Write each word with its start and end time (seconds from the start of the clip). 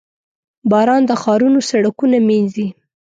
•باران 0.71 1.01
د 1.07 1.11
ښارونو 1.21 1.59
سړکونه 1.69 2.17
مینځي. 2.27 2.67